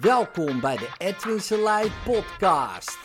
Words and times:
Welkom 0.00 0.60
bij 0.60 0.76
de 0.76 0.88
Edwin 0.98 1.40
Selei 1.40 1.92
podcast. 2.04 2.98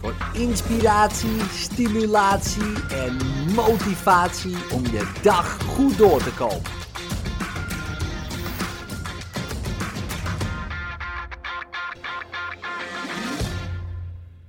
Voor 0.00 0.14
inspiratie, 0.32 1.40
stimulatie 1.40 2.88
en 2.88 3.16
motivatie 3.54 4.56
om 4.72 4.82
je 4.82 5.20
dag 5.22 5.62
goed 5.62 5.98
door 5.98 6.22
te 6.22 6.34
komen. 6.34 6.70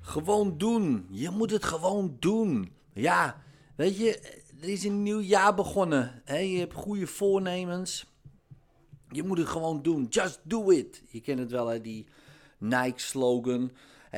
Gewoon 0.02 0.58
doen. 0.58 1.06
Je 1.10 1.30
moet 1.30 1.52
het 1.52 1.64
gewoon 1.64 2.16
doen. 2.20 2.72
Ja, 2.94 3.42
weet 3.76 3.98
je, 3.98 4.20
er 4.62 4.70
is 4.70 4.84
een 4.84 5.04
nieuw 5.04 5.22
jaar 5.22 5.54
begonnen. 5.54 6.22
Hè? 6.26 6.38
Je 6.38 6.60
hebt 6.60 6.74
goede 6.74 7.08
voornemens. 7.08 8.13
Je 9.16 9.24
moet 9.24 9.38
het 9.38 9.48
gewoon 9.48 9.82
doen. 9.82 10.06
Just 10.10 10.40
do 10.44 10.70
it. 10.70 11.04
Je 11.10 11.22
kent 11.22 11.40
het 11.40 11.52
wel, 11.52 11.68
hè? 11.68 11.82
die 11.82 12.08
Nike-slogan. 12.58 13.72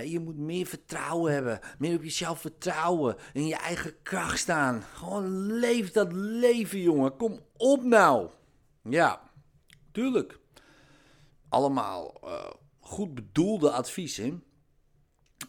Je 0.04 0.20
moet 0.20 0.38
meer 0.38 0.66
vertrouwen 0.66 1.34
hebben. 1.34 1.60
Meer 1.78 1.96
op 1.96 2.04
jezelf 2.04 2.40
vertrouwen. 2.40 3.16
In 3.34 3.48
je 3.48 3.56
eigen 3.56 4.02
kracht 4.04 4.40
staan. 4.40 4.82
Gewoon 4.82 5.52
leef 5.52 5.92
dat 5.92 6.14
leven, 6.14 6.80
jongen. 6.80 7.16
Kom 7.16 7.40
op 7.58 7.84
nou. 7.84 8.30
Ja, 8.84 9.22
tuurlijk. 9.92 10.40
Allemaal 11.50 12.22
uh, 12.24 12.50
goed 12.80 13.14
bedoelde 13.14 13.72
adviezen. 13.72 14.44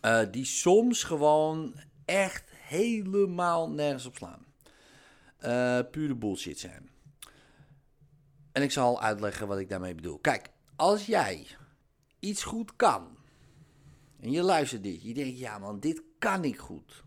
Uh, 0.03 0.21
die 0.31 0.45
soms 0.45 1.03
gewoon 1.03 1.75
echt 2.05 2.45
helemaal 2.51 3.71
nergens 3.71 4.07
op 4.07 4.17
slaan. 4.17 4.45
Uh, 5.41 5.79
pure 5.91 6.15
bullshit 6.15 6.59
zijn. 6.59 6.91
En 8.57 8.63
ik 8.63 8.71
zal 8.71 9.01
uitleggen 9.01 9.47
wat 9.47 9.59
ik 9.59 9.69
daarmee 9.69 9.95
bedoel. 9.95 10.19
Kijk, 10.19 10.51
als 10.77 11.07
jij 11.07 11.47
iets 12.19 12.43
goed 12.43 12.77
kan. 12.77 13.17
En 14.21 14.31
je 14.31 14.43
luistert 14.43 14.83
dit. 14.83 15.03
Je 15.03 15.15
denkt, 15.15 15.39
ja 15.39 15.59
man, 15.59 15.81
dit 15.81 16.03
kan 16.19 16.45
ik 16.45 16.59
goed. 16.59 17.05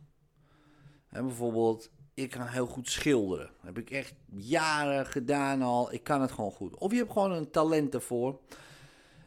En 1.08 1.26
bijvoorbeeld, 1.26 1.92
ik 2.14 2.30
kan 2.30 2.48
heel 2.48 2.66
goed 2.66 2.90
schilderen. 2.90 3.52
Heb 3.62 3.78
ik 3.78 3.90
echt 3.90 4.14
jaren 4.30 5.06
gedaan 5.06 5.62
al. 5.62 5.94
Ik 5.94 6.04
kan 6.04 6.22
het 6.22 6.32
gewoon 6.32 6.52
goed. 6.52 6.76
Of 6.78 6.92
je 6.92 6.98
hebt 6.98 7.12
gewoon 7.12 7.32
een 7.32 7.52
talent 7.52 7.94
ervoor. 7.94 8.40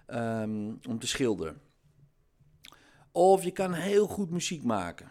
Um, 0.06 0.78
om 0.88 0.98
te 0.98 1.06
schilderen. 1.06 1.60
Of 3.12 3.44
je 3.44 3.50
kan 3.50 3.72
heel 3.72 4.06
goed 4.06 4.30
muziek 4.30 4.62
maken. 4.62 5.10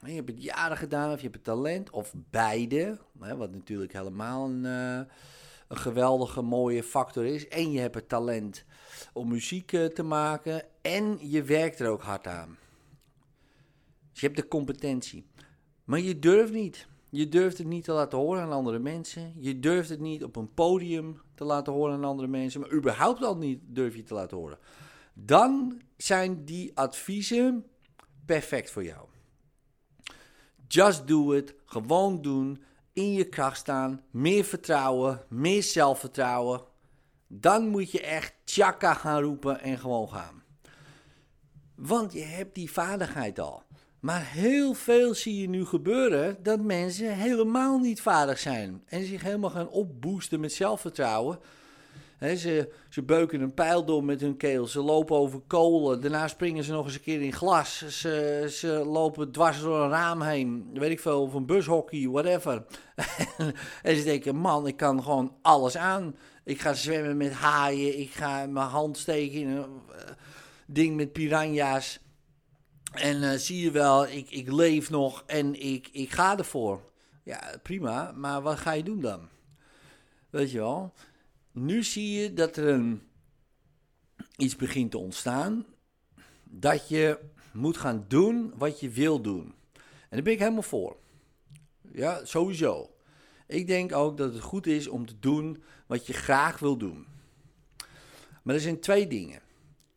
Je 0.00 0.12
hebt 0.12 0.28
het 0.28 0.42
jaren 0.42 0.76
gedaan, 0.76 1.12
of 1.12 1.16
je 1.16 1.22
hebt 1.22 1.34
het 1.34 1.44
talent, 1.44 1.90
of 1.90 2.14
beide. 2.30 2.98
Wat 3.12 3.50
natuurlijk 3.50 3.92
helemaal 3.92 4.48
een, 4.48 4.64
uh, 4.64 5.00
een 5.68 5.76
geweldige, 5.76 6.42
mooie 6.42 6.82
factor 6.82 7.24
is. 7.24 7.48
En 7.48 7.70
je 7.70 7.80
hebt 7.80 7.94
het 7.94 8.08
talent 8.08 8.64
om 9.12 9.28
muziek 9.28 9.72
uh, 9.72 9.84
te 9.84 10.02
maken. 10.02 10.62
En 10.82 11.18
je 11.20 11.42
werkt 11.42 11.80
er 11.80 11.88
ook 11.88 12.02
hard 12.02 12.26
aan. 12.26 12.56
Dus 14.12 14.20
je 14.20 14.26
hebt 14.26 14.38
de 14.38 14.48
competentie. 14.48 15.26
Maar 15.84 16.00
je 16.00 16.18
durft 16.18 16.52
niet. 16.52 16.86
Je 17.10 17.28
durft 17.28 17.58
het 17.58 17.66
niet 17.66 17.84
te 17.84 17.92
laten 17.92 18.18
horen 18.18 18.42
aan 18.42 18.52
andere 18.52 18.78
mensen. 18.78 19.34
Je 19.38 19.60
durft 19.60 19.88
het 19.88 20.00
niet 20.00 20.24
op 20.24 20.36
een 20.36 20.54
podium 20.54 21.20
te 21.34 21.44
laten 21.44 21.72
horen 21.72 21.94
aan 21.94 22.04
andere 22.04 22.28
mensen. 22.28 22.60
Maar 22.60 22.72
überhaupt 22.72 23.22
al 23.22 23.36
niet 23.36 23.60
durf 23.62 23.96
je 23.96 24.02
te 24.02 24.14
laten 24.14 24.36
horen. 24.36 24.58
Dan 25.14 25.80
zijn 25.96 26.44
die 26.44 26.76
adviezen 26.76 27.66
perfect 28.24 28.70
voor 28.70 28.84
jou. 28.84 29.08
Just 30.68 31.08
do 31.08 31.32
it. 31.32 31.54
Gewoon 31.64 32.22
doen. 32.22 32.62
In 32.96 33.12
je 33.12 33.28
kracht 33.28 33.58
staan. 33.58 34.02
Meer 34.10 34.44
vertrouwen. 34.44 35.22
Meer 35.28 35.62
zelfvertrouwen. 35.62 36.60
Dan 37.26 37.68
moet 37.68 37.90
je 37.90 38.00
echt 38.00 38.34
tjaka 38.44 38.94
gaan 38.94 39.22
roepen 39.22 39.60
en 39.60 39.78
gewoon 39.78 40.08
gaan. 40.08 40.42
Want 41.74 42.12
je 42.12 42.22
hebt 42.22 42.54
die 42.54 42.72
vaardigheid 42.72 43.38
al. 43.38 43.62
Maar 44.00 44.26
heel 44.26 44.74
veel 44.74 45.14
zie 45.14 45.40
je 45.40 45.48
nu 45.48 45.64
gebeuren 45.64 46.42
dat 46.42 46.60
mensen 46.60 47.16
helemaal 47.16 47.78
niet 47.78 48.00
vaardig 48.00 48.38
zijn. 48.38 48.82
En 48.86 49.04
zich 49.04 49.22
helemaal 49.22 49.50
gaan 49.50 49.68
opboosten 49.68 50.40
met 50.40 50.52
zelfvertrouwen 50.52 51.38
ze, 52.20 52.72
ze 52.88 53.02
beuken 53.02 53.40
een 53.40 53.54
pijl 53.54 53.84
door 53.84 54.04
met 54.04 54.20
hun 54.20 54.36
keel. 54.36 54.66
Ze 54.66 54.80
lopen 54.80 55.16
over 55.16 55.40
kolen. 55.46 56.00
Daarna 56.00 56.28
springen 56.28 56.64
ze 56.64 56.72
nog 56.72 56.84
eens 56.84 56.94
een 56.94 57.00
keer 57.00 57.22
in 57.22 57.32
glas. 57.32 57.86
Ze, 57.88 58.46
ze 58.50 58.68
lopen 58.68 59.32
dwars 59.32 59.60
door 59.60 59.80
een 59.80 59.90
raam 59.90 60.22
heen. 60.22 60.70
Weet 60.72 60.90
ik 60.90 61.00
veel, 61.00 61.22
of 61.22 61.34
een 61.34 61.46
bushockey, 61.46 62.08
whatever. 62.08 62.64
en 63.82 63.96
ze 63.96 64.04
denken, 64.04 64.36
man, 64.36 64.66
ik 64.66 64.76
kan 64.76 65.02
gewoon 65.02 65.36
alles 65.42 65.76
aan. 65.76 66.16
Ik 66.44 66.60
ga 66.60 66.72
zwemmen 66.72 67.16
met 67.16 67.32
haaien. 67.32 67.98
Ik 67.98 68.10
ga 68.10 68.46
mijn 68.46 68.68
hand 68.68 68.96
steken 68.96 69.40
in 69.40 69.48
een 69.48 69.80
uh, 69.90 69.96
ding 70.66 70.96
met 70.96 71.12
piranha's. 71.12 71.98
En 72.92 73.22
uh, 73.22 73.30
zie 73.32 73.60
je 73.60 73.70
wel, 73.70 74.06
ik, 74.06 74.30
ik 74.30 74.52
leef 74.52 74.90
nog 74.90 75.22
en 75.26 75.62
ik, 75.62 75.88
ik 75.92 76.10
ga 76.10 76.38
ervoor. 76.38 76.80
Ja, 77.22 77.40
prima, 77.62 78.12
maar 78.14 78.42
wat 78.42 78.58
ga 78.58 78.72
je 78.72 78.82
doen 78.82 79.00
dan? 79.00 79.28
Weet 80.30 80.50
je 80.50 80.58
wel? 80.58 80.92
Nu 81.56 81.84
zie 81.84 82.20
je 82.20 82.32
dat 82.32 82.56
er 82.56 82.68
een, 82.68 83.02
iets 84.36 84.56
begint 84.56 84.90
te 84.90 84.98
ontstaan. 84.98 85.66
Dat 86.44 86.88
je 86.88 87.18
moet 87.52 87.76
gaan 87.76 88.04
doen 88.08 88.52
wat 88.56 88.80
je 88.80 88.90
wil 88.90 89.20
doen. 89.20 89.54
En 89.74 89.82
daar 90.10 90.22
ben 90.22 90.32
ik 90.32 90.38
helemaal 90.38 90.62
voor. 90.62 90.96
Ja, 91.92 92.24
sowieso. 92.24 92.90
Ik 93.46 93.66
denk 93.66 93.92
ook 93.92 94.16
dat 94.16 94.32
het 94.32 94.42
goed 94.42 94.66
is 94.66 94.88
om 94.88 95.06
te 95.06 95.18
doen 95.18 95.62
wat 95.86 96.06
je 96.06 96.12
graag 96.12 96.58
wil 96.58 96.76
doen. 96.76 97.06
Maar 98.42 98.54
er 98.54 98.60
zijn 98.60 98.80
twee 98.80 99.06
dingen. 99.06 99.40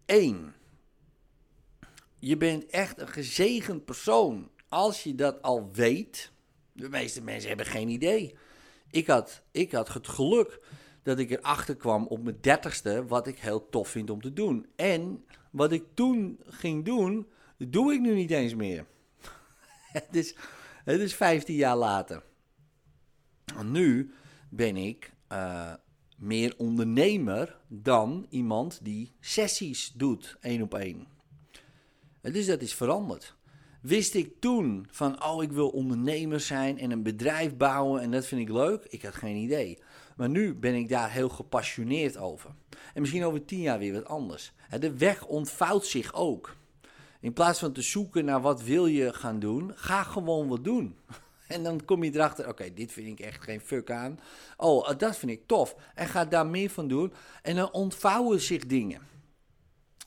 Eén, 0.06 0.54
je 2.20 2.38
bent 2.38 2.66
echt 2.66 3.00
een 3.00 3.08
gezegend 3.08 3.86
persoon 3.86 4.50
als 4.70 5.04
je 5.04 5.16
dat 5.16 5.42
al 5.42 5.70
weet. 5.72 6.32
De 6.74 6.90
meeste 6.90 7.22
mensen 7.22 7.48
hebben 7.48 7.66
geen 7.66 7.90
idee. 7.90 8.36
Ik 8.92 9.08
had, 9.08 9.42
ik 9.52 9.72
had 9.72 9.94
het 9.94 10.08
geluk 10.08 10.60
dat 11.04 11.20
ik 11.20 11.30
erachter 11.30 11.76
kwam 11.76 12.08
op 12.08 12.24
mijn 12.24 12.38
dertigste 12.42 13.06
wat 13.06 13.28
ik 13.28 13.40
heel 13.40 13.70
tof 13.70 13.90
vind 13.90 14.10
om 14.10 14.22
te 14.22 14.34
doen. 14.34 14.66
En 14.76 15.26
wat 15.52 15.72
ik 15.72 15.84
toen 15.94 16.40
ging 16.46 16.86
doen, 16.86 17.28
doe 17.58 17.94
ik 17.94 18.00
nu 18.00 18.14
niet 18.14 18.32
eens 18.32 18.56
meer. 18.56 18.86
het, 20.00 20.16
is, 20.16 20.36
het 20.84 21.00
is 21.00 21.16
15 21.16 21.56
jaar 21.56 21.78
later. 21.78 22.24
Nu 23.64 24.14
ben 24.50 24.78
ik 24.78 25.14
uh, 25.32 25.74
meer 26.18 26.54
ondernemer 26.58 27.60
dan 27.68 28.26
iemand 28.30 28.80
die 28.84 29.12
sessies 29.20 29.92
doet, 29.96 30.38
één 30.42 30.62
op 30.62 30.74
één. 30.74 31.08
Dus 32.22 32.46
dat 32.46 32.62
is 32.62 32.74
veranderd. 32.74 33.36
Wist 33.82 34.14
ik 34.14 34.34
toen 34.40 34.88
van, 34.92 35.24
oh, 35.24 35.44
ik 35.44 35.52
wil 35.52 35.70
ondernemer 35.70 36.40
zijn 36.40 36.80
en 36.80 36.92
een 36.92 37.04
bedrijf 37.04 37.58
bouwen 37.58 38.02
en 38.02 38.12
dat 38.12 38.26
vind 38.26 38.42
ik 38.42 38.50
leuk? 38.50 38.86
Ik 38.90 39.02
had 39.02 39.16
geen 39.16 39.36
idee. 39.36 39.80
Maar 40.16 40.30
nu 40.30 40.56
ben 40.56 40.76
ik 40.76 40.90
daar 40.90 41.12
heel 41.12 41.30
gepassioneerd 41.30 42.18
over. 42.18 42.50
En 42.94 43.02
misschien 43.02 43.24
over 43.24 43.46
tien 43.46 43.62
jaar 43.62 43.80
weer 43.80 43.94
wat 43.94 44.06
anders. 44.06 44.54
De 44.80 44.98
weg 44.98 45.26
ontvouwt 45.26 45.86
zich 45.86 46.14
ook. 46.14 46.56
In 47.22 47.34
plaats 47.34 47.60
van 47.60 47.72
te 47.72 47.82
zoeken 47.82 48.26
naar 48.26 48.42
wat 48.42 48.64
wil 48.64 48.86
je 48.86 49.14
gaan 49.14 49.40
doen, 49.40 49.72
ga 49.76 50.04
gewoon 50.04 50.48
wat 50.48 50.64
doen. 50.64 50.96
En 51.48 51.64
dan 51.64 51.86
kom 51.86 52.04
je 52.04 52.14
erachter, 52.14 52.48
oké, 52.48 52.74
dit 52.74 52.92
vind 52.92 53.20
ik 53.20 53.26
echt 53.26 53.44
geen 53.44 53.62
fuck 53.62 53.92
aan. 53.92 54.20
Oh, 54.58 54.98
dat 54.98 55.18
vind 55.18 55.32
ik 55.32 55.42
tof. 55.46 55.76
En 55.96 56.08
ga 56.08 56.26
daar 56.26 56.48
meer 56.48 56.70
van 56.70 56.88
doen. 56.88 57.14
En 57.42 57.56
dan 57.56 57.72
ontvouwen 57.72 58.42
zich 58.42 58.66
dingen. 58.66 59.02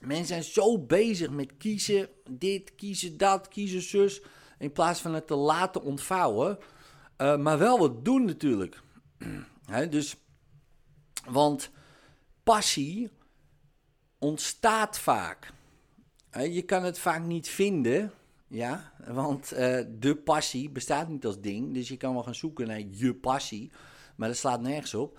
Mensen 0.07 0.27
zijn 0.27 0.43
zo 0.43 0.79
bezig 0.79 1.31
met 1.31 1.57
kiezen 1.57 2.09
dit, 2.31 2.75
kiezen 2.75 3.17
dat, 3.17 3.49
kiezen 3.49 3.83
zus. 3.83 4.23
In 4.59 4.73
plaats 4.73 5.01
van 5.01 5.15
het 5.15 5.27
te 5.27 5.35
laten 5.35 5.83
ontvouwen. 5.83 6.59
Uh, 7.19 7.37
maar 7.37 7.59
wel 7.59 7.79
wat 7.79 8.05
doen 8.05 8.25
natuurlijk 8.25 8.83
dus, 9.91 10.17
want 11.27 11.71
passie 12.43 13.11
ontstaat 14.19 14.99
vaak. 14.99 15.53
je 16.33 16.63
kan 16.63 16.85
het 16.85 16.99
vaak 16.99 17.23
niet 17.23 17.49
vinden, 17.49 18.13
ja, 18.49 18.93
want 19.07 19.53
uh, 19.53 19.59
de 19.99 20.17
passie 20.25 20.71
bestaat 20.71 21.09
niet 21.09 21.27
als 21.27 21.41
ding. 21.41 21.75
Dus 21.75 21.89
je 21.89 21.97
kan 21.97 22.13
wel 22.13 22.23
gaan 22.23 22.35
zoeken 22.35 22.67
naar 22.67 22.83
je 22.91 23.15
passie, 23.15 23.71
maar 24.17 24.29
dat 24.29 24.37
slaat 24.37 24.61
nergens 24.61 24.95
op. 24.95 25.19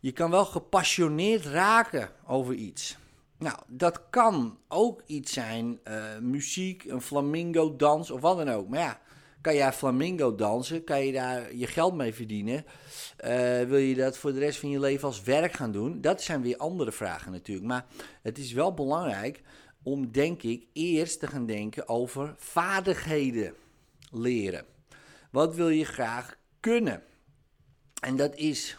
Je 0.00 0.12
kan 0.12 0.30
wel 0.30 0.44
gepassioneerd 0.44 1.44
raken 1.44 2.10
over 2.26 2.54
iets. 2.54 2.96
Nou, 3.38 3.58
dat 3.66 4.02
kan 4.10 4.58
ook 4.68 5.02
iets 5.06 5.32
zijn, 5.32 5.80
uh, 5.88 6.18
muziek, 6.18 6.84
een 6.84 7.00
flamingo 7.00 7.76
dans 7.76 8.10
of 8.10 8.20
wat 8.20 8.36
dan 8.36 8.48
ook. 8.48 8.68
Maar 8.68 8.80
ja, 8.80 9.00
kan 9.40 9.54
jij 9.54 9.72
flamingo 9.72 10.34
dansen? 10.34 10.84
Kan 10.84 11.06
je 11.06 11.12
daar 11.12 11.54
je 11.54 11.66
geld 11.66 11.94
mee 11.94 12.14
verdienen? 12.14 12.64
Uh, 13.24 13.62
wil 13.62 13.78
je 13.78 13.94
dat 13.94 14.18
voor 14.18 14.32
de 14.32 14.38
rest 14.38 14.58
van 14.58 14.70
je 14.70 14.80
leven 14.80 15.08
als 15.08 15.22
werk 15.22 15.52
gaan 15.52 15.72
doen? 15.72 16.00
Dat 16.00 16.22
zijn 16.22 16.42
weer 16.42 16.56
andere 16.56 16.92
vragen 16.92 17.32
natuurlijk. 17.32 17.66
Maar 17.66 17.86
het 18.22 18.38
is 18.38 18.52
wel 18.52 18.74
belangrijk 18.74 19.42
om, 19.82 20.12
denk 20.12 20.42
ik, 20.42 20.66
eerst 20.72 21.20
te 21.20 21.26
gaan 21.26 21.46
denken 21.46 21.88
over 21.88 22.34
vaardigheden 22.36 23.54
leren. 24.10 24.64
Wat 25.30 25.54
wil 25.54 25.68
je 25.68 25.84
graag 25.84 26.36
kunnen? 26.60 27.02
En 28.00 28.16
dat 28.16 28.36
is 28.36 28.78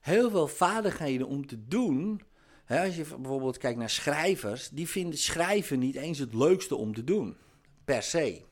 heel 0.00 0.30
veel 0.30 0.48
vaardigheden 0.48 1.26
om 1.26 1.46
te 1.46 1.68
doen. 1.68 2.20
Als 2.68 2.96
je 2.96 3.04
bijvoorbeeld 3.04 3.58
kijkt 3.58 3.78
naar 3.78 3.90
schrijvers, 3.90 4.68
die 4.68 4.88
vinden 4.88 5.18
schrijven 5.18 5.78
niet 5.78 5.96
eens 5.96 6.18
het 6.18 6.34
leukste 6.34 6.76
om 6.76 6.94
te 6.94 7.04
doen, 7.04 7.36
per 7.84 8.02
se. 8.02 8.42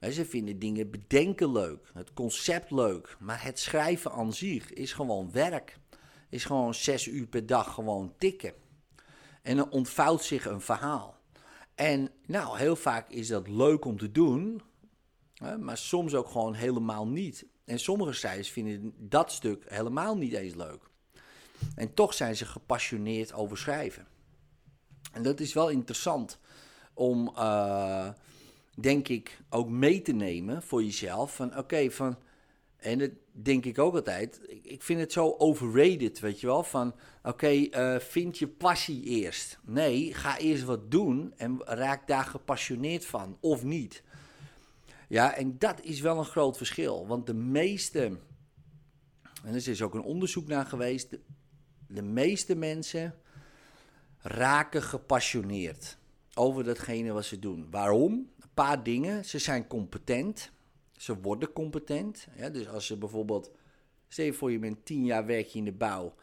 Ze 0.00 0.24
vinden 0.24 0.58
dingen 0.58 0.90
bedenken 0.90 1.52
leuk, 1.52 1.90
het 1.94 2.12
concept 2.12 2.70
leuk, 2.70 3.16
maar 3.20 3.42
het 3.42 3.58
schrijven 3.58 4.12
aan 4.12 4.32
zich 4.32 4.72
is 4.72 4.92
gewoon 4.92 5.32
werk. 5.32 5.78
Is 6.30 6.44
gewoon 6.44 6.74
zes 6.74 7.06
uur 7.06 7.26
per 7.26 7.46
dag 7.46 7.74
gewoon 7.74 8.14
tikken. 8.18 8.52
En 9.42 9.56
dan 9.56 9.70
ontvouwt 9.70 10.22
zich 10.22 10.46
een 10.46 10.60
verhaal. 10.60 11.16
En 11.74 12.10
nou, 12.26 12.58
heel 12.58 12.76
vaak 12.76 13.10
is 13.10 13.28
dat 13.28 13.48
leuk 13.48 13.84
om 13.84 13.98
te 13.98 14.12
doen, 14.12 14.62
maar 15.60 15.76
soms 15.76 16.14
ook 16.14 16.28
gewoon 16.28 16.54
helemaal 16.54 17.06
niet. 17.06 17.46
En 17.64 17.78
sommige 17.78 18.12
schrijvers 18.12 18.50
vinden 18.50 18.94
dat 18.96 19.32
stuk 19.32 19.64
helemaal 19.68 20.16
niet 20.16 20.32
eens 20.32 20.54
leuk. 20.54 20.90
En 21.74 21.94
toch 21.94 22.14
zijn 22.14 22.36
ze 22.36 22.44
gepassioneerd 22.44 23.32
over 23.32 23.58
schrijven. 23.58 24.06
En 25.12 25.22
dat 25.22 25.40
is 25.40 25.52
wel 25.52 25.68
interessant 25.68 26.38
om, 26.94 27.32
uh, 27.36 28.08
denk 28.80 29.08
ik, 29.08 29.40
ook 29.50 29.68
mee 29.68 30.02
te 30.02 30.12
nemen 30.12 30.62
voor 30.62 30.82
jezelf. 30.82 31.34
Van 31.34 31.58
oké, 31.58 31.90
van. 31.90 32.18
En 32.76 32.98
dat 32.98 33.10
denk 33.32 33.64
ik 33.64 33.78
ook 33.78 33.94
altijd. 33.94 34.40
Ik 34.62 34.82
vind 34.82 35.00
het 35.00 35.12
zo 35.12 35.34
overrated, 35.38 36.20
weet 36.20 36.40
je 36.40 36.46
wel. 36.46 36.62
Van 36.62 36.94
oké, 37.22 37.50
uh, 37.50 37.98
vind 37.98 38.38
je 38.38 38.48
passie 38.48 39.02
eerst. 39.02 39.58
Nee, 39.64 40.14
ga 40.14 40.38
eerst 40.38 40.64
wat 40.64 40.90
doen 40.90 41.32
en 41.36 41.60
raak 41.64 42.06
daar 42.06 42.24
gepassioneerd 42.24 43.06
van, 43.06 43.36
of 43.40 43.64
niet. 43.64 44.02
Ja, 45.08 45.34
en 45.34 45.58
dat 45.58 45.80
is 45.82 46.00
wel 46.00 46.18
een 46.18 46.24
groot 46.24 46.56
verschil. 46.56 47.06
Want 47.06 47.26
de 47.26 47.34
meeste, 47.34 48.18
en 49.44 49.54
er 49.54 49.68
is 49.68 49.82
ook 49.82 49.94
een 49.94 50.02
onderzoek 50.02 50.46
naar 50.46 50.66
geweest, 50.66 51.16
de 51.88 52.02
meeste 52.02 52.54
mensen 52.54 53.14
raken 54.18 54.82
gepassioneerd 54.82 55.98
over 56.34 56.64
datgene 56.64 57.12
wat 57.12 57.24
ze 57.24 57.38
doen. 57.38 57.66
Waarom? 57.70 58.12
Een 58.12 58.50
paar 58.54 58.82
dingen. 58.82 59.24
Ze 59.24 59.38
zijn 59.38 59.66
competent. 59.66 60.50
Ze 60.96 61.20
worden 61.20 61.52
competent. 61.52 62.28
Dus 62.52 62.68
als 62.68 62.86
ze 62.86 62.96
bijvoorbeeld, 62.96 63.50
stel 64.08 64.32
voor 64.32 64.52
je 64.52 64.58
bent 64.58 64.84
tien 64.84 65.04
jaar 65.04 65.26
werk 65.26 65.46
je 65.46 65.58
in 65.58 65.64
de 65.64 65.72
bouw. 65.72 66.14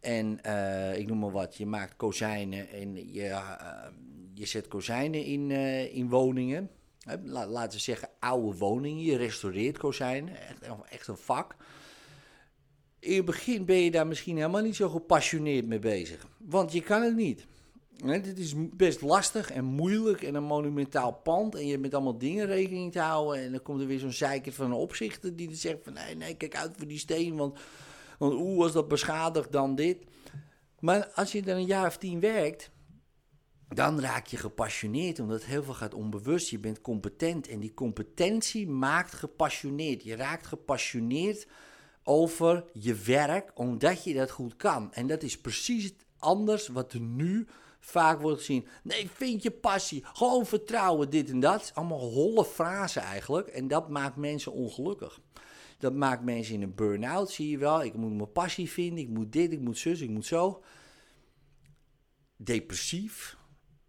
En 0.00 0.38
uh, 0.46 0.98
ik 0.98 1.06
noem 1.06 1.18
maar 1.18 1.30
wat, 1.30 1.56
je 1.56 1.66
maakt 1.66 1.96
kozijnen 1.96 2.68
en 2.68 3.12
je, 3.12 3.22
uh, 3.22 3.86
je 4.34 4.46
zet 4.46 4.68
kozijnen 4.68 5.24
in, 5.24 5.50
uh, 5.50 5.94
in 5.94 6.08
woningen 6.08 6.70
laten 7.24 7.78
we 7.78 7.78
zeggen, 7.78 8.08
oude 8.18 8.58
woningen. 8.58 9.02
Je 9.02 9.16
restaureert 9.16 9.78
kozijnen. 9.78 10.36
Echt, 10.36 10.64
echt 10.90 11.06
een 11.06 11.16
vak. 11.16 11.56
In 13.02 13.16
het 13.16 13.24
begin 13.24 13.64
ben 13.64 13.76
je 13.76 13.90
daar 13.90 14.06
misschien 14.06 14.36
helemaal 14.36 14.62
niet 14.62 14.76
zo 14.76 14.88
gepassioneerd 14.88 15.66
mee 15.66 15.78
bezig. 15.78 16.26
Want 16.38 16.72
je 16.72 16.80
kan 16.80 17.02
het 17.02 17.16
niet. 17.16 17.46
Het 18.04 18.38
is 18.38 18.54
best 18.56 19.00
lastig 19.00 19.50
en 19.50 19.64
moeilijk 19.64 20.22
en 20.22 20.34
een 20.34 20.42
monumentaal 20.42 21.12
pand. 21.12 21.54
En 21.54 21.64
je 21.64 21.70
hebt 21.70 21.82
met 21.82 21.94
allemaal 21.94 22.18
dingen 22.18 22.46
rekening 22.46 22.92
te 22.92 23.00
houden. 23.00 23.42
En 23.42 23.50
dan 23.50 23.62
komt 23.62 23.80
er 23.80 23.86
weer 23.86 23.98
zo'n 23.98 24.12
zeiker 24.12 24.52
van 24.52 24.66
een 24.66 24.72
opzichter 24.72 25.36
die 25.36 25.54
zegt 25.54 25.78
van... 25.82 25.92
Nee, 25.92 26.16
nee, 26.16 26.36
kijk 26.36 26.56
uit 26.56 26.72
voor 26.76 26.86
die 26.86 26.98
steen, 26.98 27.36
want, 27.36 27.58
want 28.18 28.58
als 28.58 28.72
dat 28.72 28.88
beschadigt, 28.88 29.52
dan 29.52 29.74
dit. 29.74 30.04
Maar 30.80 31.10
als 31.14 31.32
je 31.32 31.42
er 31.42 31.56
een 31.56 31.66
jaar 31.66 31.86
of 31.86 31.96
tien 31.96 32.20
werkt 32.20 32.70
dan 33.68 34.00
raak 34.00 34.26
je 34.26 34.36
gepassioneerd, 34.36 35.20
omdat 35.20 35.44
heel 35.44 35.62
veel 35.62 35.74
gaat 35.74 35.94
onbewust. 35.94 36.48
Je 36.48 36.58
bent 36.58 36.80
competent 36.80 37.48
en 37.48 37.60
die 37.60 37.74
competentie 37.74 38.68
maakt 38.68 39.12
gepassioneerd. 39.12 40.02
Je 40.02 40.16
raakt 40.16 40.46
gepassioneerd 40.46 41.46
over 42.04 42.64
je 42.72 42.94
werk, 42.94 43.50
omdat 43.54 44.04
je 44.04 44.14
dat 44.14 44.30
goed 44.30 44.56
kan. 44.56 44.92
En 44.92 45.06
dat 45.06 45.22
is 45.22 45.40
precies 45.40 45.94
anders 46.18 46.68
wat 46.68 46.92
er 46.92 47.00
nu 47.00 47.46
vaak 47.80 48.20
wordt 48.20 48.38
gezien. 48.38 48.66
Nee, 48.82 49.10
vind 49.10 49.42
je 49.42 49.50
passie, 49.50 50.04
gewoon 50.12 50.46
vertrouwen, 50.46 51.10
dit 51.10 51.30
en 51.30 51.40
dat. 51.40 51.70
Allemaal 51.74 52.00
holle 52.00 52.44
frasen 52.44 53.02
eigenlijk. 53.02 53.48
En 53.48 53.68
dat 53.68 53.88
maakt 53.88 54.16
mensen 54.16 54.52
ongelukkig. 54.52 55.20
Dat 55.78 55.94
maakt 55.94 56.24
mensen 56.24 56.54
in 56.54 56.62
een 56.62 56.74
burn-out, 56.74 57.30
zie 57.30 57.48
je 57.48 57.58
wel. 57.58 57.82
Ik 57.82 57.94
moet 57.94 58.16
mijn 58.16 58.32
passie 58.32 58.70
vinden, 58.70 59.04
ik 59.04 59.08
moet 59.08 59.32
dit, 59.32 59.52
ik 59.52 59.60
moet 59.60 59.78
zus, 59.78 60.00
ik 60.00 60.10
moet 60.10 60.26
zo. 60.26 60.62
Depressief, 62.36 63.36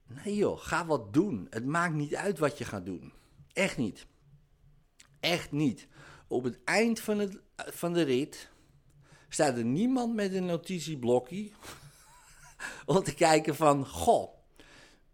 Nee 0.08 0.36
joh, 0.36 0.60
ga 0.60 0.86
wat 0.86 1.14
doen. 1.14 1.48
Het 1.50 1.66
maakt 1.66 1.94
niet 1.94 2.16
uit 2.16 2.40
wat 2.40 2.58
je 2.58 2.66
gaat 2.66 2.86
doen. 2.86 3.14
Echt 3.54 3.78
niet. 3.78 4.06
Echt 5.20 5.52
niet. 5.52 5.88
Op 6.28 6.44
het 6.44 6.60
eind 6.64 7.00
van, 7.00 7.20
het, 7.20 7.40
van 7.56 7.94
de 7.94 8.02
rit 8.02 8.50
staat 9.30 9.58
er 9.58 9.66
niemand 9.66 10.16
met 10.16 10.34
een 10.34 10.46
notitieblokje 10.46 11.50
om 12.86 13.04
te 13.04 13.14
kijken 13.14 13.56
van, 13.56 13.88
goh, 13.88 14.34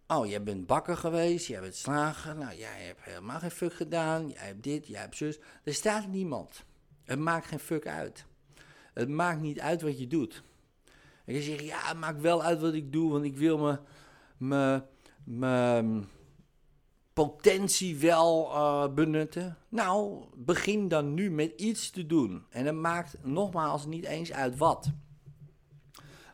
oh, 0.07 0.27
jij 0.27 0.44
bent 0.44 0.65
bakker 0.65 0.97
geweest, 0.97 1.47
jij 1.47 1.62
bent 1.62 1.75
slager, 1.75 2.36
nou, 2.36 2.56
jij 2.56 2.81
hebt 2.81 3.03
helemaal 3.03 3.39
geen 3.39 3.51
fuck 3.51 3.74
gedaan, 3.74 4.30
jij 4.30 4.45
hebt 4.45 4.63
dit, 4.63 4.88
jij 4.88 5.00
hebt 5.00 5.15
zus. 5.15 5.39
Er 5.63 5.74
staat 5.74 6.07
niemand. 6.07 6.63
Het 7.03 7.19
maakt 7.19 7.47
geen 7.47 7.59
fuck 7.59 7.88
uit. 7.88 8.25
Het 8.94 9.09
maakt 9.09 9.42
niet 9.42 9.59
uit 9.59 9.81
wat 9.81 10.00
je 10.00 10.07
doet. 10.07 10.44
En 11.25 11.33
je 11.33 11.42
zegt, 11.42 11.63
ja, 11.63 11.88
het 11.88 11.97
maakt 11.97 12.21
wel 12.21 12.44
uit 12.44 12.59
wat 12.59 12.74
ik 12.74 12.92
doe, 12.92 13.12
want 13.12 13.24
ik 13.24 13.38
wil 13.38 13.57
me 14.38 14.81
mijn 15.24 16.07
potentie 17.25 17.98
wel 17.98 18.51
uh, 18.51 18.94
benutten? 18.94 19.57
Nou, 19.69 20.24
begin 20.36 20.88
dan 20.88 21.13
nu 21.13 21.31
met 21.31 21.54
iets 21.56 21.89
te 21.89 22.06
doen. 22.06 22.45
En 22.50 22.66
het 22.66 22.75
maakt 22.75 23.16
nogmaals 23.24 23.86
niet 23.86 24.06
eens 24.06 24.31
uit 24.31 24.57
wat. 24.57 24.92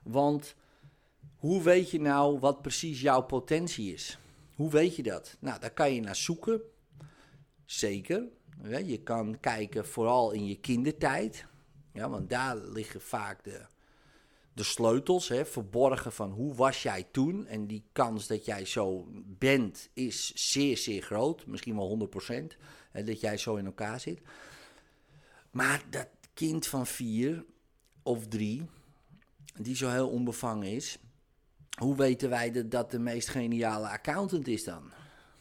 Want 0.04 0.56
hoe 1.36 1.62
weet 1.62 1.92
je 1.92 2.02
nou 2.02 2.40
wat 2.40 2.62
precies 2.62 3.02
jouw 3.02 3.22
potentie 3.22 3.94
is? 3.94 4.20
Hoe 4.56 4.70
weet 4.70 4.96
je 4.96 5.04
dat? 5.04 5.38
Nou, 5.40 5.60
daar 5.60 5.74
kan 5.74 5.94
je 5.94 6.02
naar 6.02 6.16
zoeken. 6.16 6.62
Zeker. 7.66 8.24
Je 8.86 8.98
kan 9.04 9.40
kijken 9.40 9.86
vooral 9.86 10.32
in 10.32 10.46
je 10.46 10.60
kindertijd. 10.60 11.46
Ja, 11.94 12.10
want 12.10 12.30
daar 12.30 12.58
liggen 12.58 13.02
vaak 13.02 13.44
de, 13.44 13.62
de 14.56 14.63
sleutels, 14.63 15.28
hè, 15.28 15.46
verborgen 15.46 16.12
van 16.12 16.31
hoe 16.31 16.54
was 16.54 16.84
jij 16.84 17.07
toen. 17.12 17.48
En 17.48 17.68
die 17.68 17.84
kans 17.92 18.28
dat 18.28 18.46
jij 18.46 18.66
zo 18.66 19.07
bent 19.25 19.90
is 19.94 20.31
zeer, 20.52 20.78
zeer 20.78 21.02
groot. 21.02 21.46
Misschien 21.46 21.75
wel 21.75 21.88
100%. 21.88 22.57
Hè, 22.92 23.04
dat 23.04 23.19
jij 23.19 23.38
zo 23.38 23.56
in 23.56 23.66
elkaar 23.66 24.00
zit. 24.00 24.22
Maar 25.52 25.84
dat 25.90 26.07
kind 26.34 26.68
van 26.68 26.88
vier 26.88 27.46
of 28.04 28.28
drie, 28.28 28.66
die 29.60 29.75
zo 29.75 29.89
heel 29.89 30.10
onbevangen 30.10 30.72
is. 30.72 30.98
Hoe 31.80 31.96
weten 31.96 32.30
wij 32.30 32.51
dat 32.51 32.72
dat 32.72 32.91
de 32.91 33.00
meest 33.00 33.30
geniale 33.30 33.88
accountant 33.88 34.48
is 34.48 34.63
dan? 34.63 34.91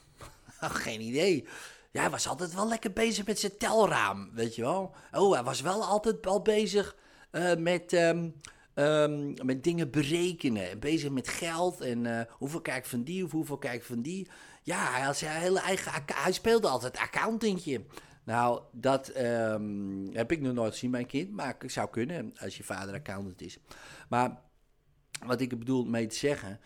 Geen 0.61 1.01
idee. 1.01 1.47
Ja, 1.91 2.01
hij 2.01 2.11
was 2.11 2.29
altijd 2.29 2.55
wel 2.55 2.69
lekker 2.69 2.93
bezig 2.93 3.27
met 3.27 3.39
zijn 3.39 3.57
telraam, 3.57 4.31
weet 4.33 4.55
je 4.55 4.63
wel. 4.63 4.95
Oh, 5.13 5.33
hij 5.33 5.43
was 5.43 5.61
wel 5.61 5.85
altijd 5.85 6.27
al 6.27 6.43
bezig 6.43 6.97
uh, 7.33 7.55
met... 7.57 7.93
Um, 7.93 8.35
Um, 8.75 9.35
met 9.43 9.65
dingen 9.65 9.91
berekenen. 9.91 10.79
Bezig 10.79 11.11
met 11.11 11.29
geld 11.29 11.81
en 11.81 12.05
uh, 12.05 12.21
hoeveel 12.31 12.61
kijk 12.61 12.79
ik 12.79 12.91
van 12.91 13.03
die 13.03 13.25
of 13.25 13.31
hoeveel 13.31 13.59
kijk 13.59 13.75
ik 13.75 13.85
van 13.85 14.03
die. 14.03 14.29
Ja, 14.63 14.91
hij 14.91 15.01
had 15.01 15.17
zijn 15.17 15.41
hele 15.41 15.61
eigen. 15.61 15.93
Hij 16.07 16.33
speelde 16.33 16.69
altijd 16.69 16.97
accountantje. 16.97 17.85
Nou, 18.25 18.63
dat 18.73 19.17
um, 19.17 20.11
heb 20.13 20.33
ik 20.33 20.41
nog 20.41 20.55
nooit 20.55 20.73
gezien, 20.73 20.91
mijn 20.91 21.07
kind. 21.07 21.33
Maar 21.33 21.57
het 21.59 21.73
zou 21.73 21.91
kunnen 21.91 22.33
als 22.39 22.57
je 22.57 22.65
vader 22.65 22.95
accountant 22.95 23.41
is. 23.41 23.59
Maar 24.09 24.41
wat 25.27 25.41
ik 25.41 25.59
bedoel 25.59 25.85
mee 25.85 26.07
te 26.07 26.17
zeggen. 26.17 26.61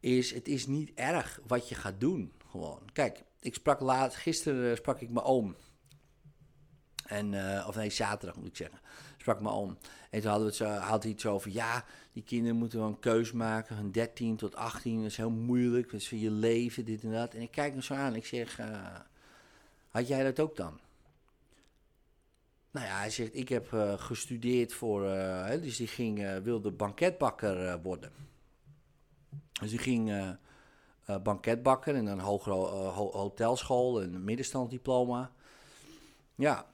Is: 0.00 0.30
het 0.34 0.48
is 0.48 0.66
niet 0.66 0.92
erg 0.94 1.40
wat 1.46 1.68
je 1.68 1.74
gaat 1.74 2.00
doen. 2.00 2.32
Gewoon. 2.50 2.80
Kijk, 2.92 3.22
ik 3.40 3.54
sprak 3.54 3.80
laat. 3.80 4.14
Gisteren 4.14 4.76
sprak 4.76 5.00
ik 5.00 5.10
mijn 5.10 5.26
oom. 5.26 5.56
En, 7.06 7.32
uh, 7.32 7.64
of 7.68 7.76
nee, 7.76 7.90
zaterdag 7.90 8.36
moet 8.36 8.46
ik 8.46 8.56
zeggen 8.56 8.80
sprak 9.22 9.40
me 9.40 9.50
om. 9.50 9.78
En 10.10 10.20
toen 10.20 10.30
hadden 10.30 10.48
we 10.48 10.54
het 10.54 10.54
zo, 10.54 10.66
had 10.66 11.02
hij 11.02 11.12
iets 11.12 11.26
over, 11.26 11.50
ja, 11.50 11.84
die 12.12 12.22
kinderen 12.22 12.56
moeten 12.56 12.78
wel 12.78 12.88
een 12.88 12.98
keus 12.98 13.32
maken, 13.32 13.76
van 13.76 13.90
13 13.90 14.36
tot 14.36 14.56
18, 14.56 14.96
dat 14.96 15.10
is 15.10 15.16
heel 15.16 15.30
moeilijk, 15.30 15.90
dat 15.90 16.00
is 16.00 16.08
voor 16.08 16.18
je 16.18 16.30
leven, 16.30 16.84
dit 16.84 17.02
en 17.02 17.12
dat. 17.12 17.34
En 17.34 17.40
ik 17.40 17.50
kijk 17.50 17.72
hem 17.72 17.82
zo 17.82 17.94
aan 17.94 18.14
ik 18.14 18.26
zeg, 18.26 18.58
uh, 18.58 18.66
had 19.88 20.08
jij 20.08 20.24
dat 20.24 20.40
ook 20.40 20.56
dan? 20.56 20.80
Nou 22.70 22.86
ja, 22.86 22.98
hij 22.98 23.10
zegt, 23.10 23.36
ik 23.36 23.48
heb 23.48 23.72
uh, 23.72 23.92
gestudeerd 23.98 24.72
voor, 24.72 25.04
uh, 25.04 25.50
dus 25.50 25.76
die 25.76 25.86
ging, 25.86 26.42
wilde 26.42 26.70
banketbakker 26.70 27.80
worden. 27.82 28.12
Dus 29.60 29.70
die 29.70 29.78
ging 29.78 30.36
banketbakker 31.22 31.94
en 31.94 32.04
dan 32.04 32.18
hogere 32.18 32.54
hotelschool 32.94 34.02
en 34.02 34.24
middenstandsdiploma. 34.24 35.30
Ja, 36.34 36.71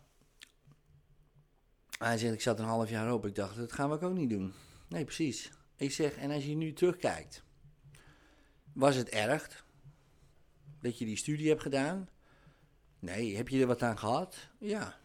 hij 1.99 2.19
zegt, 2.19 2.35
ik 2.35 2.41
zat 2.41 2.59
een 2.59 2.65
half 2.65 2.91
jaar 2.91 3.13
op. 3.13 3.27
Ik 3.27 3.35
dacht, 3.35 3.57
dat 3.57 3.73
gaan 3.73 3.91
we 3.91 4.01
ook 4.01 4.15
niet 4.15 4.31
doen. 4.31 4.53
Nee, 4.89 5.05
precies. 5.05 5.51
Ik 5.77 5.93
zeg, 5.93 6.17
en 6.17 6.31
als 6.31 6.45
je 6.45 6.55
nu 6.55 6.73
terugkijkt, 6.73 7.43
was 8.73 8.95
het 8.95 9.09
erg 9.09 9.65
dat 10.81 10.99
je 10.99 11.05
die 11.05 11.17
studie 11.17 11.49
hebt 11.49 11.63
gedaan? 11.63 12.09
Nee, 12.99 13.37
heb 13.37 13.49
je 13.49 13.61
er 13.61 13.67
wat 13.67 13.83
aan 13.83 13.99
gehad? 13.99 14.49
Ja. 14.59 14.97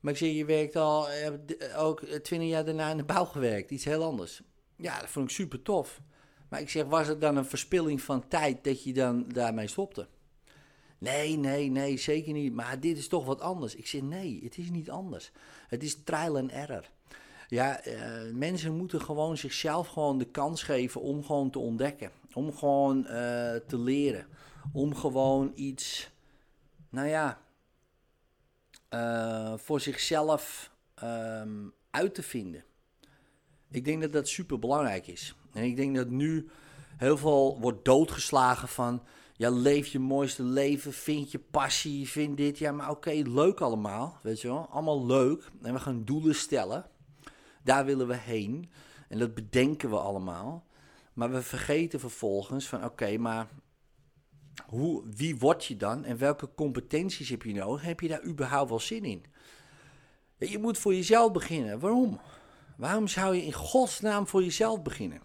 Maar 0.00 0.12
ik 0.12 0.18
zeg, 0.18 0.32
je 0.32 0.44
werkt 0.44 0.76
al 0.76 1.08
ook 1.76 2.00
twintig 2.00 2.48
jaar 2.48 2.64
daarna 2.64 2.90
in 2.90 2.96
de 2.96 3.04
bouw 3.04 3.24
gewerkt. 3.24 3.70
Iets 3.70 3.84
heel 3.84 4.04
anders. 4.04 4.42
Ja, 4.76 5.00
dat 5.00 5.10
vond 5.10 5.28
ik 5.30 5.34
super 5.34 5.62
tof. 5.62 6.00
Maar 6.48 6.60
ik 6.60 6.70
zeg, 6.70 6.84
was 6.84 7.06
het 7.06 7.20
dan 7.20 7.36
een 7.36 7.44
verspilling 7.44 8.02
van 8.02 8.28
tijd 8.28 8.64
dat 8.64 8.84
je 8.84 8.92
dan 8.92 9.28
daarmee 9.28 9.68
stopte? 9.68 10.08
Nee, 10.98 11.36
nee, 11.36 11.70
nee, 11.70 11.96
zeker 11.96 12.32
niet. 12.32 12.52
Maar 12.52 12.80
dit 12.80 12.98
is 12.98 13.08
toch 13.08 13.24
wat 13.24 13.40
anders. 13.40 13.74
Ik 13.74 13.86
zeg, 13.86 14.02
nee, 14.02 14.40
het 14.44 14.58
is 14.58 14.70
niet 14.70 14.90
anders. 14.90 15.30
Het 15.68 15.82
is 15.82 16.02
trial 16.04 16.36
and 16.36 16.50
error. 16.50 16.90
Ja, 17.48 17.86
uh, 17.86 18.34
mensen 18.34 18.76
moeten 18.76 19.00
gewoon 19.00 19.36
zichzelf 19.36 19.88
gewoon 19.88 20.18
de 20.18 20.30
kans 20.30 20.62
geven 20.62 21.00
om 21.00 21.24
gewoon 21.24 21.50
te 21.50 21.58
ontdekken. 21.58 22.10
Om 22.32 22.56
gewoon 22.56 22.98
uh, 22.98 23.10
te 23.66 23.78
leren. 23.78 24.26
Om 24.72 24.94
gewoon 24.94 25.52
iets, 25.54 26.10
nou 26.90 27.08
ja, 27.08 27.40
uh, 28.90 29.52
voor 29.56 29.80
zichzelf 29.80 30.72
um, 31.02 31.72
uit 31.90 32.14
te 32.14 32.22
vinden. 32.22 32.64
Ik 33.70 33.84
denk 33.84 34.00
dat 34.00 34.12
dat 34.12 34.28
super 34.28 34.58
belangrijk 34.58 35.06
is. 35.06 35.34
En 35.52 35.62
ik 35.62 35.76
denk 35.76 35.96
dat 35.96 36.08
nu 36.08 36.48
heel 36.96 37.16
veel 37.16 37.58
wordt 37.60 37.84
doodgeslagen 37.84 38.68
van. 38.68 39.02
Ja, 39.38 39.50
leef 39.50 39.86
je 39.86 39.98
mooiste 39.98 40.42
leven, 40.42 40.92
vind 40.92 41.30
je 41.30 41.38
passie, 41.38 42.08
vind 42.08 42.36
dit. 42.36 42.58
Ja, 42.58 42.72
maar 42.72 42.90
oké, 42.90 43.10
leuk 43.10 43.60
allemaal, 43.60 44.18
weet 44.22 44.40
je 44.40 44.48
wel. 44.48 44.66
Allemaal 44.70 45.06
leuk. 45.06 45.50
En 45.62 45.72
we 45.72 45.80
gaan 45.80 46.04
doelen 46.04 46.34
stellen. 46.34 46.86
Daar 47.62 47.84
willen 47.84 48.06
we 48.08 48.16
heen. 48.16 48.70
En 49.08 49.18
dat 49.18 49.34
bedenken 49.34 49.90
we 49.90 49.96
allemaal. 49.96 50.66
Maar 51.12 51.30
we 51.30 51.42
vergeten 51.42 52.00
vervolgens 52.00 52.68
van 52.68 52.84
oké, 52.84 53.16
maar 53.16 53.48
hoe, 54.66 55.02
wie 55.14 55.38
word 55.38 55.64
je 55.64 55.76
dan 55.76 56.04
en 56.04 56.18
welke 56.18 56.54
competenties 56.54 57.28
heb 57.28 57.42
je 57.42 57.54
nodig? 57.54 57.82
Heb 57.82 58.00
je 58.00 58.08
daar 58.08 58.24
überhaupt 58.24 58.68
wel 58.68 58.80
zin 58.80 59.04
in? 59.04 59.24
Je 60.38 60.58
moet 60.58 60.78
voor 60.78 60.94
jezelf 60.94 61.32
beginnen. 61.32 61.78
Waarom? 61.78 62.20
Waarom 62.76 63.08
zou 63.08 63.34
je 63.34 63.44
in 63.44 63.52
godsnaam 63.52 64.26
voor 64.26 64.42
jezelf 64.42 64.82
beginnen? 64.82 65.20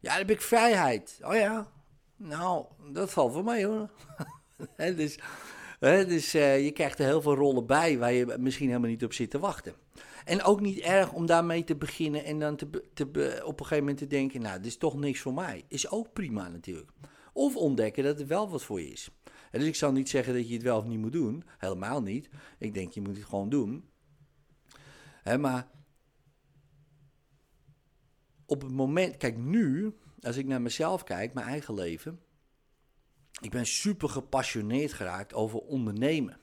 Ja, 0.00 0.10
dan 0.10 0.18
heb 0.18 0.30
ik 0.30 0.42
vrijheid. 0.42 1.18
Oh 1.22 1.34
ja, 1.34 1.74
nou, 2.16 2.66
dat 2.92 3.10
valt 3.10 3.32
voor 3.32 3.44
mij 3.44 3.64
hoor. 3.64 3.90
dus 4.76 5.18
dus 5.80 6.34
uh, 6.34 6.64
je 6.64 6.70
krijgt 6.70 6.98
er 6.98 7.04
heel 7.04 7.22
veel 7.22 7.34
rollen 7.34 7.66
bij 7.66 7.98
waar 7.98 8.12
je 8.12 8.36
misschien 8.38 8.68
helemaal 8.68 8.90
niet 8.90 9.04
op 9.04 9.12
zit 9.12 9.30
te 9.30 9.38
wachten. 9.38 9.74
En 10.24 10.42
ook 10.42 10.60
niet 10.60 10.78
erg 10.78 11.12
om 11.12 11.26
daarmee 11.26 11.64
te 11.64 11.76
beginnen 11.76 12.24
en 12.24 12.38
dan 12.38 12.56
te, 12.56 12.70
te, 12.94 13.04
op 13.44 13.60
een 13.60 13.66
gegeven 13.66 13.78
moment 13.78 13.98
te 13.98 14.06
denken, 14.06 14.40
nou, 14.40 14.56
dit 14.56 14.66
is 14.66 14.76
toch 14.76 14.96
niks 14.96 15.20
voor 15.20 15.34
mij. 15.34 15.64
Is 15.68 15.90
ook 15.90 16.12
prima 16.12 16.48
natuurlijk. 16.48 16.90
Of 17.32 17.56
ontdekken 17.56 18.04
dat 18.04 18.18
het 18.18 18.28
wel 18.28 18.48
wat 18.50 18.64
voor 18.64 18.80
je 18.80 18.90
is. 18.90 19.10
Dus 19.50 19.64
ik 19.64 19.74
zal 19.74 19.92
niet 19.92 20.08
zeggen 20.08 20.34
dat 20.34 20.48
je 20.48 20.54
het 20.54 20.62
wel 20.62 20.78
of 20.78 20.84
niet 20.84 20.98
moet 20.98 21.12
doen. 21.12 21.44
Helemaal 21.58 22.02
niet. 22.02 22.28
Ik 22.58 22.74
denk, 22.74 22.92
je 22.92 23.00
moet 23.00 23.16
het 23.16 23.24
gewoon 23.24 23.48
doen. 23.48 23.88
Maar 25.38 25.68
op 28.46 28.62
het 28.62 28.72
moment, 28.72 29.16
kijk 29.16 29.36
nu, 29.36 29.94
als 30.26 30.36
ik 30.36 30.46
naar 30.46 30.62
mezelf 30.62 31.04
kijk, 31.04 31.34
mijn 31.34 31.46
eigen 31.46 31.74
leven. 31.74 32.20
Ik 33.40 33.50
ben 33.50 33.66
super 33.66 34.08
gepassioneerd 34.08 34.92
geraakt 34.92 35.34
over 35.34 35.58
ondernemen. 35.58 36.38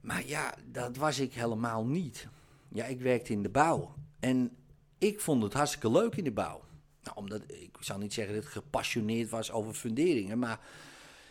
Maar 0.00 0.26
ja, 0.26 0.54
dat 0.66 0.96
was 0.96 1.18
ik 1.18 1.34
helemaal 1.34 1.86
niet. 1.86 2.28
Ja, 2.68 2.84
ik 2.84 3.00
werkte 3.00 3.32
in 3.32 3.42
de 3.42 3.48
bouw. 3.48 3.94
En 4.20 4.56
ik 4.98 5.20
vond 5.20 5.42
het 5.42 5.52
hartstikke 5.52 5.90
leuk 5.90 6.16
in 6.16 6.24
de 6.24 6.32
bouw. 6.32 6.64
Nou, 7.02 7.16
omdat, 7.16 7.42
ik 7.46 7.76
zal 7.80 7.98
niet 7.98 8.12
zeggen 8.12 8.34
dat 8.34 8.44
ik 8.44 8.50
gepassioneerd 8.50 9.30
was 9.30 9.50
over 9.50 9.74
funderingen, 9.74 10.38
maar 10.38 10.60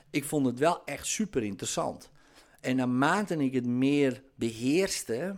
ik 0.09 0.25
vond 0.25 0.45
het 0.45 0.59
wel 0.59 0.85
echt 0.85 1.05
super 1.05 1.43
interessant. 1.43 2.09
En 2.59 2.75
naarmate 2.75 3.37
ik 3.37 3.53
het 3.53 3.65
meer 3.65 4.23
beheerste, 4.35 5.35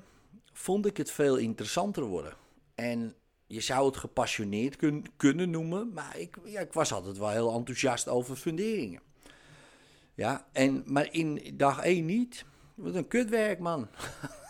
vond 0.54 0.86
ik 0.86 0.98
het 0.98 1.12
veel 1.12 1.38
interessanter 1.38 2.04
worden. 2.04 2.34
En 2.76 3.16
je 3.52 3.62
zou 3.62 3.86
het 3.86 3.98
gepassioneerd 3.98 4.76
kun, 4.76 5.06
kunnen 5.18 5.50
noemen, 5.50 5.94
maar 5.94 6.18
ik, 6.18 6.38
ja, 6.44 6.60
ik 6.60 6.74
was 6.74 6.94
altijd 6.94 7.18
wel 7.18 7.30
heel 7.30 7.54
enthousiast 7.54 8.08
over 8.08 8.36
funderingen. 8.36 9.02
Ja, 10.14 10.48
en, 10.52 10.84
maar 10.86 11.14
in 11.14 11.54
dag 11.54 11.80
1 11.84 12.06
niet. 12.06 12.46
Wat 12.76 12.96
een 12.96 13.08
kutwerk, 13.08 13.60
man. 13.60 13.88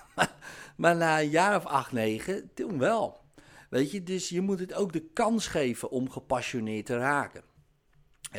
maar 0.77 0.96
na 0.96 1.20
een 1.20 1.29
jaar 1.29 1.55
of 1.55 1.65
acht, 1.65 1.91
negen, 1.91 2.50
toen 2.53 2.77
wel. 2.77 3.20
Weet 3.70 3.91
je, 3.91 4.03
dus 4.03 4.29
je 4.29 4.41
moet 4.41 4.60
het 4.60 4.74
ook 4.74 4.93
de 4.93 5.10
kans 5.13 5.48
geven 5.48 5.89
om 5.89 6.10
gepassioneerd 6.10 6.86
te 6.86 6.98
raken. 6.98 7.43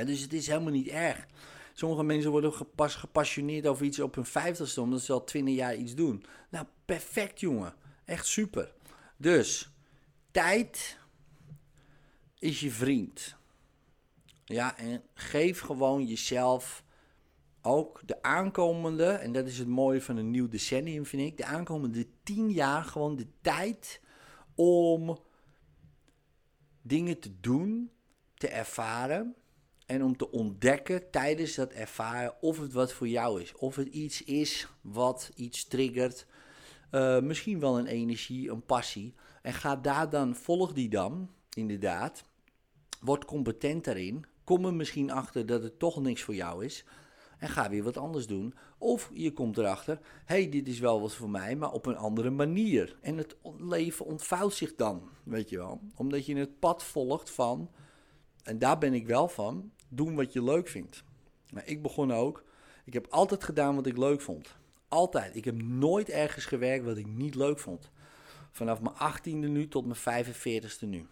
Dus 0.05 0.21
het 0.21 0.33
is 0.33 0.47
helemaal 0.47 0.73
niet 0.73 0.89
erg. 0.89 1.27
Sommige 1.73 2.03
mensen 2.03 2.31
worden 2.31 2.53
gepas, 2.53 2.95
gepassioneerd 2.95 3.67
over 3.67 3.85
iets 3.85 4.01
op 4.01 4.15
hun 4.15 4.25
vijftigste, 4.25 4.81
omdat 4.81 5.01
ze 5.01 5.13
al 5.13 5.25
twintig 5.25 5.55
jaar 5.55 5.75
iets 5.75 5.95
doen. 5.95 6.25
Nou, 6.51 6.67
perfect 6.85 7.41
jongen. 7.41 7.75
Echt 8.05 8.27
super. 8.27 8.73
Dus, 9.17 9.72
tijd 10.33 10.99
is 12.39 12.61
je 12.61 12.71
vriend. 12.71 13.37
Ja, 14.45 14.79
en 14.79 15.03
geef 15.15 15.61
gewoon 15.61 16.07
jezelf 16.07 16.85
ook 17.63 18.01
de 18.05 18.23
aankomende, 18.23 19.07
en 19.07 19.33
dat 19.33 19.47
is 19.47 19.59
het 19.59 19.69
mooie 19.69 20.03
van 20.03 20.17
een 20.17 20.31
nieuw 20.31 20.49
decennium, 20.49 21.07
vind 21.07 21.23
ik, 21.23 21.37
de 21.37 21.45
aankomende 21.45 22.07
tien 22.23 22.51
jaar 22.51 22.85
gewoon 22.85 23.17
de 23.17 23.27
tijd 23.41 24.01
om 24.55 25.19
dingen 26.83 27.19
te 27.19 27.41
doen, 27.41 27.91
te 28.35 28.49
ervaren 28.49 29.35
en 29.87 30.05
om 30.05 30.17
te 30.17 30.31
ontdekken 30.31 31.11
tijdens 31.11 31.55
dat 31.55 31.73
ervaren 31.73 32.43
of 32.43 32.59
het 32.59 32.73
wat 32.73 32.93
voor 32.93 33.09
jou 33.09 33.43
is. 33.43 33.55
Of 33.55 33.77
het 33.77 33.89
iets 33.89 34.23
is 34.23 34.69
wat 34.81 35.31
iets 35.35 35.65
triggert, 35.65 36.27
uh, 36.93 37.21
misschien 37.21 37.61
wel 37.61 37.79
een 37.79 37.87
energie, 37.87 38.51
een 38.51 38.65
passie. 38.65 39.15
En 39.43 39.53
ga 39.53 39.77
daar 39.77 40.11
dan, 40.11 40.35
volg 40.35 40.73
die 40.73 40.89
dan, 40.89 41.31
inderdaad. 41.55 42.25
Word 43.01 43.25
competent 43.25 43.85
daarin. 43.85 44.25
Kom 44.45 44.65
er 44.65 44.75
misschien 44.75 45.11
achter 45.11 45.47
dat 45.47 45.63
het 45.63 45.79
toch 45.79 46.01
niks 46.01 46.23
voor 46.23 46.35
jou 46.35 46.65
is 46.65 46.85
en 47.43 47.49
ga 47.49 47.71
weer 47.71 47.83
wat 47.83 47.97
anders 47.97 48.27
doen. 48.27 48.55
Of 48.79 49.11
je 49.15 49.33
komt 49.33 49.59
erachter, 49.59 49.99
hey, 50.25 50.49
dit 50.49 50.69
is 50.69 50.79
wel 50.79 51.01
wat 51.01 51.15
voor 51.15 51.31
mij, 51.31 51.57
maar 51.57 51.73
op 51.73 51.87
een 51.87 51.97
andere 51.97 52.31
manier. 52.31 52.97
En 53.01 53.17
het 53.17 53.37
leven 53.59 54.07
ontvouwt 54.07 54.55
zich 54.55 54.75
dan, 54.75 55.09
weet 55.23 55.49
je 55.49 55.57
wel. 55.57 55.81
Omdat 55.97 56.27
je 56.27 56.37
het 56.37 56.59
pad 56.59 56.83
volgt 56.83 57.31
van, 57.31 57.71
en 58.43 58.59
daar 58.59 58.79
ben 58.79 58.95
ik 58.95 59.07
wel 59.07 59.29
van, 59.29 59.73
doen 59.89 60.15
wat 60.15 60.33
je 60.33 60.43
leuk 60.43 60.69
vindt. 60.69 61.05
Maar 61.53 61.67
ik 61.67 61.83
begon 61.83 62.13
ook, 62.13 62.45
ik 62.85 62.93
heb 62.93 63.07
altijd 63.11 63.45
gedaan 63.45 63.75
wat 63.75 63.87
ik 63.87 63.97
leuk 63.97 64.21
vond. 64.21 64.57
Altijd. 64.93 65.37
Ik 65.37 65.45
heb 65.45 65.63
nooit 65.63 66.09
ergens 66.09 66.45
gewerkt 66.45 66.85
wat 66.85 66.97
ik 66.97 67.07
niet 67.07 67.35
leuk 67.35 67.59
vond. 67.59 67.91
Vanaf 68.51 68.81
mijn 68.81 68.95
18e 68.95 69.49
nu 69.51 69.69
tot 69.69 69.87
mijn 69.87 70.27
45e 70.27 70.89
nu. 70.89 71.07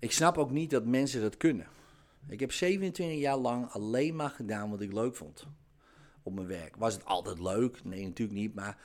Ik 0.00 0.12
snap 0.12 0.38
ook 0.38 0.50
niet 0.50 0.70
dat 0.70 0.86
mensen 0.86 1.20
dat 1.20 1.36
kunnen. 1.36 1.66
Ik 2.28 2.40
heb 2.40 2.52
27 2.52 3.18
jaar 3.18 3.36
lang 3.36 3.70
alleen 3.70 4.16
maar 4.16 4.30
gedaan 4.30 4.70
wat 4.70 4.80
ik 4.80 4.92
leuk 4.92 5.16
vond 5.16 5.46
op 6.22 6.34
mijn 6.34 6.46
werk. 6.46 6.76
Was 6.76 6.94
het 6.94 7.04
altijd 7.04 7.38
leuk? 7.38 7.84
Nee, 7.84 8.04
natuurlijk 8.04 8.38
niet. 8.38 8.54
Maar 8.54 8.78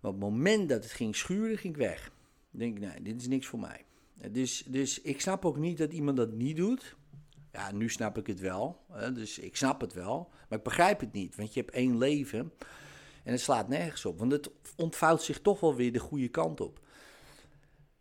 op 0.00 0.10
het 0.10 0.20
moment 0.20 0.68
dat 0.68 0.82
het 0.82 0.92
ging 0.92 1.16
schuren, 1.16 1.58
ging 1.58 1.74
ik 1.74 1.80
weg. 1.80 2.12
Dan 2.50 2.60
denk 2.60 2.76
ik, 2.76 2.82
nee, 2.82 3.02
dit 3.02 3.20
is 3.20 3.28
niks 3.28 3.46
voor 3.46 3.60
mij. 3.60 3.84
Dus, 4.30 4.64
dus 4.66 5.00
ik 5.00 5.20
snap 5.20 5.44
ook 5.44 5.58
niet 5.58 5.78
dat 5.78 5.92
iemand 5.92 6.16
dat 6.16 6.32
niet 6.32 6.56
doet. 6.56 6.96
Ja, 7.52 7.72
nu 7.72 7.88
snap 7.88 8.18
ik 8.18 8.26
het 8.26 8.40
wel. 8.40 8.84
Hè? 8.92 9.12
Dus 9.12 9.38
ik 9.38 9.56
snap 9.56 9.80
het 9.80 9.92
wel. 9.92 10.30
Maar 10.48 10.58
ik 10.58 10.64
begrijp 10.64 11.00
het 11.00 11.12
niet. 11.12 11.36
Want 11.36 11.54
je 11.54 11.60
hebt 11.60 11.74
één 11.74 11.98
leven. 11.98 12.52
En 13.24 13.32
het 13.32 13.40
slaat 13.40 13.68
nergens 13.68 14.04
op. 14.04 14.18
Want 14.18 14.32
het 14.32 14.50
ontvouwt 14.76 15.22
zich 15.22 15.40
toch 15.40 15.60
wel 15.60 15.74
weer 15.74 15.92
de 15.92 15.98
goede 15.98 16.28
kant 16.28 16.60
op. 16.60 16.80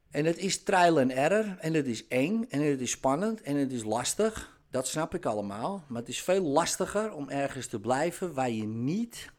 En 0.09 0.25
het 0.25 0.37
is 0.37 0.63
trial 0.63 0.99
and 0.99 1.11
error. 1.11 1.57
En 1.59 1.73
het 1.73 1.87
is 1.87 2.07
eng. 2.07 2.45
En 2.49 2.61
het 2.61 2.81
is 2.81 2.91
spannend. 2.91 3.41
En 3.41 3.55
het 3.55 3.71
is 3.71 3.83
lastig. 3.83 4.59
Dat 4.69 4.87
snap 4.87 5.15
ik 5.15 5.25
allemaal. 5.25 5.83
Maar 5.87 5.99
het 5.99 6.09
is 6.09 6.21
veel 6.21 6.41
lastiger 6.41 7.13
om 7.13 7.29
ergens 7.29 7.67
te 7.67 7.79
blijven 7.79 8.33
waar 8.33 8.51
je 8.51 8.65
niet 8.65 9.31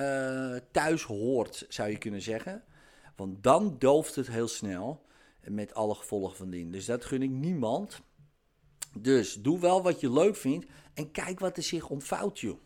uh, 0.00 0.56
thuis 0.70 1.02
hoort, 1.02 1.66
zou 1.68 1.90
je 1.90 1.98
kunnen 1.98 2.22
zeggen. 2.22 2.64
Want 3.16 3.42
dan 3.42 3.76
dooft 3.78 4.14
het 4.14 4.26
heel 4.26 4.48
snel. 4.48 5.02
Met 5.48 5.74
alle 5.74 5.94
gevolgen 5.94 6.36
van 6.36 6.50
dien. 6.50 6.70
Dus 6.70 6.84
dat 6.84 7.04
gun 7.04 7.22
ik 7.22 7.30
niemand. 7.30 8.02
Dus 8.98 9.34
doe 9.34 9.58
wel 9.58 9.82
wat 9.82 10.00
je 10.00 10.12
leuk 10.12 10.36
vindt. 10.36 10.66
En 10.94 11.10
kijk 11.10 11.40
wat 11.40 11.56
er 11.56 11.62
zich 11.62 11.88
ontvouwt, 11.88 12.40
joh. 12.40 12.58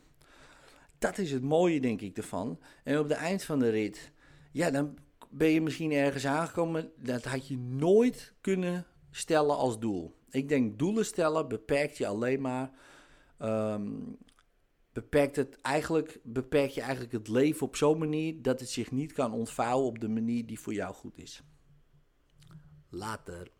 Dat 0.99 1.18
is 1.18 1.32
het 1.32 1.42
mooie, 1.42 1.80
denk 1.80 2.00
ik, 2.00 2.16
ervan. 2.16 2.58
En 2.85 2.99
op 2.99 3.08
het 3.08 3.18
eind 3.18 3.42
van 3.42 3.58
de 3.58 3.68
rit, 3.68 4.12
ja, 4.52 4.70
dan 4.70 4.99
ben 5.30 5.49
je 5.49 5.61
misschien 5.61 5.92
ergens 5.92 6.26
aangekomen. 6.26 6.90
Dat 6.97 7.25
had 7.25 7.49
je 7.49 7.58
nooit 7.58 8.32
kunnen 8.40 8.87
stellen 9.11 9.56
als 9.56 9.78
doel. 9.78 10.16
Ik 10.30 10.49
denk 10.49 10.78
doelen 10.78 11.04
stellen 11.04 11.49
beperkt 11.49 11.97
je 11.97 12.06
alleen 12.06 12.40
maar. 12.40 12.70
Um, 13.42 14.18
beperkt 14.92 15.37
het 15.37 15.61
eigenlijk, 15.61 16.20
beperkt 16.23 16.75
je 16.75 16.80
eigenlijk 16.80 17.12
het 17.12 17.28
leven 17.28 17.66
op 17.66 17.76
zo'n 17.76 17.99
manier 17.99 18.42
dat 18.42 18.61
het 18.61 18.68
zich 18.68 18.90
niet 18.90 19.12
kan 19.12 19.32
ontvouwen 19.32 19.87
op 19.87 19.99
de 19.99 20.08
manier 20.08 20.47
die 20.47 20.61
voor 20.61 20.75
jou 20.75 20.94
goed 20.94 21.18
is. 21.18 21.42
Later. 22.88 23.50